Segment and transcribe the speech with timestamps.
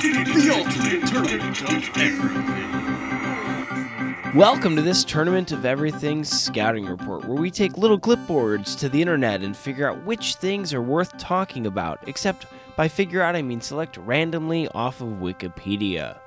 [0.00, 2.68] The ultimate tournament of everything.
[4.32, 9.02] Welcome to this Tournament of Everything scouting report, where we take little clipboards to the
[9.02, 11.98] internet and figure out which things are worth talking about.
[12.06, 16.18] Except by figure out, I mean select randomly off of Wikipedia.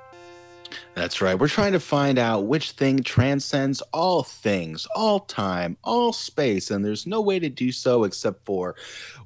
[0.94, 1.38] That's right.
[1.38, 6.84] We're trying to find out which thing transcends all things, all time, all space, and
[6.84, 8.76] there's no way to do so except for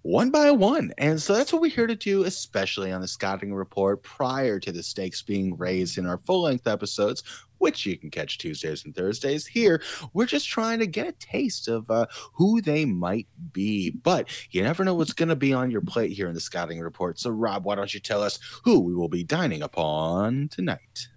[0.03, 0.93] one by one.
[0.98, 4.71] And so that's what we're here to do, especially on the scouting report prior to
[4.71, 7.25] the stakes being raised in our full length episodes,
[7.59, 9.47] which you can catch Tuesdays and Thursdays.
[9.47, 13.91] Here, we're just trying to get a taste of uh, who they might be.
[13.91, 16.81] But you never know what's going to be on your plate here in the scouting
[16.81, 17.19] report.
[17.19, 21.09] So, Rob, why don't you tell us who we will be dining upon tonight?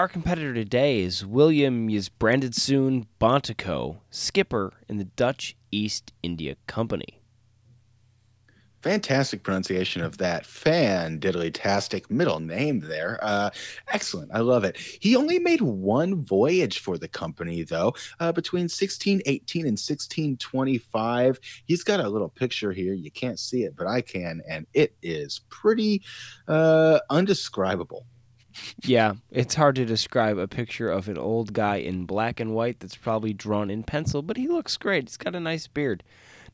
[0.00, 7.20] Our competitor today is William Ysbrandtsoen Bontekoe, skipper in the Dutch East India Company.
[8.80, 13.18] Fantastic pronunciation of that fan diddly-tastic middle name there.
[13.20, 13.50] Uh,
[13.88, 14.30] excellent.
[14.32, 14.78] I love it.
[14.78, 21.40] He only made one voyage for the company, though, uh, between 1618 and 1625.
[21.66, 22.94] He's got a little picture here.
[22.94, 26.00] You can't see it, but I can, and it is pretty
[26.48, 28.06] uh, undescribable.
[28.82, 32.80] Yeah, it's hard to describe a picture of an old guy in black and white
[32.80, 35.08] that's probably drawn in pencil, but he looks great.
[35.08, 36.02] He's got a nice beard.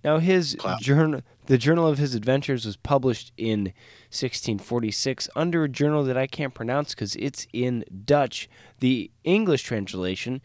[0.04, 3.72] Now his journal, the journal of his adventures, was published in
[4.10, 8.48] 1646 under a journal that I can't pronounce because it's in Dutch.
[8.80, 10.42] The English translation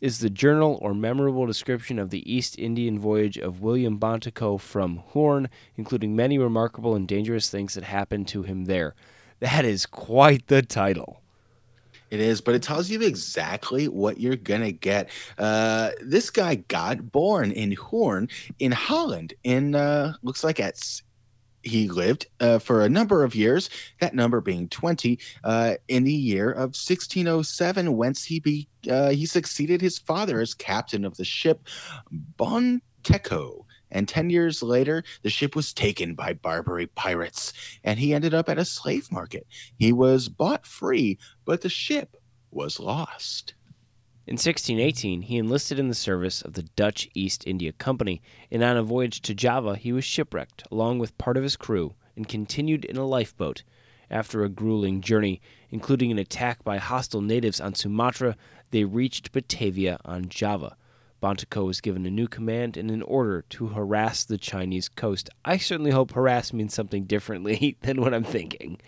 [0.00, 5.02] is the journal or memorable description of the East Indian voyage of William Bontekoe from
[5.08, 8.94] Hoorn, including many remarkable and dangerous things that happened to him there.
[9.42, 11.20] That is quite the title.
[12.12, 15.10] It is, but it tells you exactly what you're gonna get.
[15.36, 18.28] Uh, this guy got born in Hoorn,
[18.60, 19.34] in Holland.
[19.42, 20.80] In uh, looks like at
[21.64, 23.68] he lived uh, for a number of years.
[23.98, 25.18] That number being twenty.
[25.42, 30.54] Uh, in the year of 1607, whence he be uh, he succeeded his father as
[30.54, 31.66] captain of the ship
[32.38, 37.52] Bontekoe and 10 years later, the ship was taken by Barbary pirates,
[37.84, 39.46] and he ended up at a slave market.
[39.78, 42.16] He was bought free, but the ship
[42.50, 43.54] was lost.
[44.26, 48.76] In 1618, he enlisted in the service of the Dutch East India Company, and on
[48.76, 52.84] a voyage to Java, he was shipwrecked along with part of his crew and continued
[52.84, 53.62] in a lifeboat.
[54.10, 58.36] After a grueling journey, including an attack by hostile natives on Sumatra,
[58.70, 60.76] they reached Batavia on Java.
[61.22, 65.30] Bontekoe was given a new command and an order to harass the Chinese coast.
[65.44, 68.78] I certainly hope harass means something differently than what I'm thinking.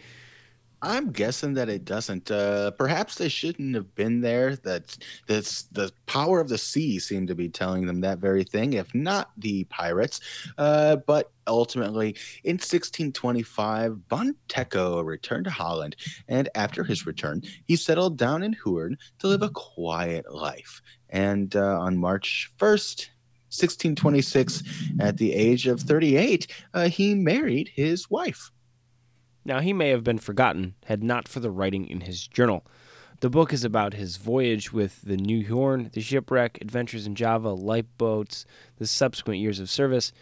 [0.84, 2.30] I'm guessing that it doesn't.
[2.30, 4.56] Uh, perhaps they shouldn't have been there.
[4.56, 4.96] That
[5.26, 9.30] the power of the sea seemed to be telling them that very thing, if not
[9.38, 10.20] the pirates.
[10.58, 15.96] Uh, but ultimately, in 1625, Bontekoe returned to Holland,
[16.28, 20.82] and after his return, he settled down in Hoorn to live a quiet life.
[21.08, 23.08] And uh, on March 1st,
[23.48, 24.62] 1626,
[25.00, 28.50] at the age of 38, uh, he married his wife.
[29.44, 32.64] Now, he may have been forgotten had not for the writing in his journal.
[33.20, 37.50] The book is about his voyage with the New Hoorn, the shipwreck, adventures in Java,
[37.50, 38.44] lifeboats,
[38.78, 40.12] the subsequent years of service.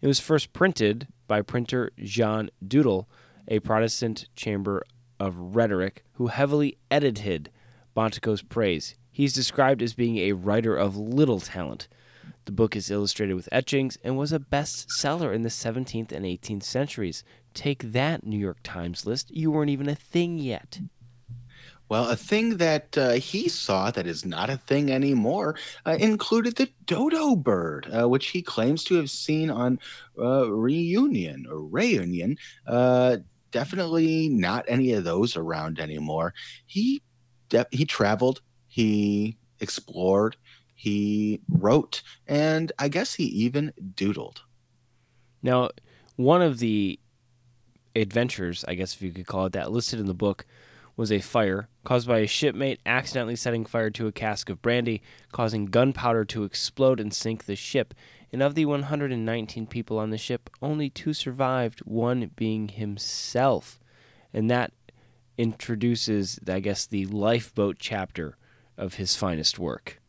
[0.00, 3.08] It was first printed by printer Jean Deutel,
[3.48, 4.84] a Protestant chamber
[5.18, 7.50] of rhetoric, who heavily edited
[7.94, 8.96] Bontekoe's praise.
[9.10, 11.88] He's described as being a writer of little talent.
[12.44, 16.64] The book is illustrated with etchings and was a bestseller in the 17th and 18th
[16.64, 17.22] centuries.
[17.54, 19.30] Take that, New York Times list.
[19.30, 20.80] You weren't even a thing yet.
[21.88, 26.56] Well, a thing that uh, he saw that is not a thing anymore uh, included
[26.56, 29.78] the dodo bird, uh, which he claims to have seen on
[30.18, 32.38] uh, Reunion or Reunion.
[32.66, 33.18] Uh,
[33.50, 36.32] definitely not any of those around anymore.
[36.66, 37.02] He
[37.50, 40.36] de- he traveled, he explored,
[40.82, 44.38] he wrote, and I guess he even doodled.
[45.40, 45.70] Now,
[46.16, 46.98] one of the
[47.94, 50.44] adventures, I guess if you could call it that, listed in the book
[50.96, 55.02] was a fire caused by a shipmate accidentally setting fire to a cask of brandy,
[55.30, 57.94] causing gunpowder to explode and sink the ship.
[58.32, 63.78] And of the 119 people on the ship, only two survived, one being himself.
[64.34, 64.72] And that
[65.38, 68.36] introduces, I guess, the lifeboat chapter
[68.76, 70.01] of his finest work.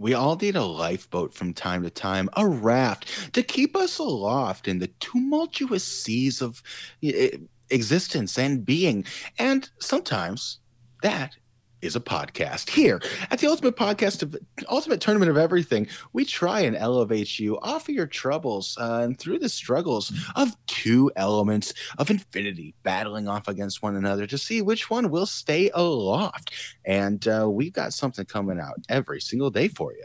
[0.00, 4.66] We all need a lifeboat from time to time, a raft to keep us aloft
[4.66, 6.62] in the tumultuous seas of
[7.02, 7.36] eh,
[7.68, 9.04] existence and being.
[9.38, 10.60] And sometimes
[11.02, 11.36] that
[11.82, 12.70] is a podcast.
[12.70, 13.00] Here
[13.30, 14.36] at the Ultimate Podcast of
[14.68, 19.18] Ultimate Tournament of Everything, we try and elevate you off of your troubles uh, and
[19.18, 24.62] through the struggles of two elements of infinity battling off against one another to see
[24.62, 26.52] which one will stay aloft.
[26.84, 30.04] And uh, we've got something coming out every single day for you.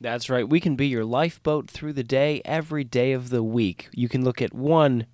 [0.00, 0.48] That's right.
[0.48, 3.88] We can be your lifeboat through the day, every day of the week.
[3.92, 5.06] You can look at one,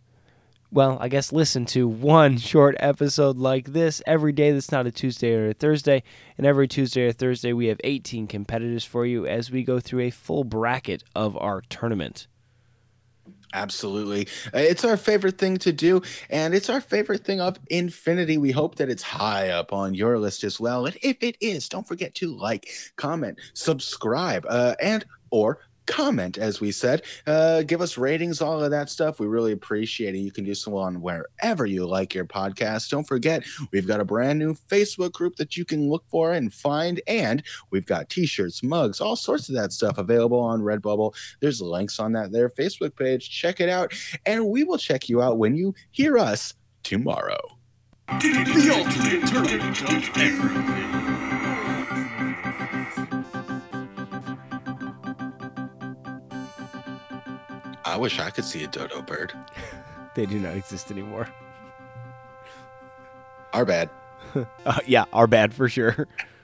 [0.70, 4.92] well, I guess listen to one short episode like this every day that's not a
[4.92, 6.02] Tuesday or a Thursday.
[6.36, 10.00] And every Tuesday or Thursday, we have 18 competitors for you as we go through
[10.00, 12.28] a full bracket of our tournament.
[13.54, 14.28] Absolutely.
[14.54, 18.36] Uh, It's our favorite thing to do, and it's our favorite thing of infinity.
[18.36, 20.84] We hope that it's high up on your list as well.
[20.84, 26.60] And if it is, don't forget to like, comment, subscribe, uh, and or comment, as
[26.60, 27.02] we said.
[27.26, 29.18] Uh, give us ratings, all of that stuff.
[29.18, 30.18] We really appreciate it.
[30.18, 32.90] You can do so on wherever you like your podcast.
[32.90, 36.52] Don't forget, we've got a brand new Facebook group that you can look for and
[36.52, 41.14] find, and we've got t-shirts, mugs, all sorts of that stuff available on Redbubble.
[41.40, 43.30] There's links on that there Facebook page.
[43.30, 43.92] Check it out,
[44.26, 47.40] and we will check you out when you hear us tomorrow.
[48.08, 51.27] The ultimate everything.
[57.88, 59.32] I wish I could see a dodo bird.
[60.14, 61.28] They do not exist anymore.
[63.52, 63.90] Our bad.
[64.66, 66.06] Uh, yeah, our bad for sure.